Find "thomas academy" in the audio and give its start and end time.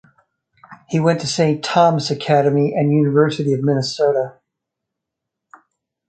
1.63-2.73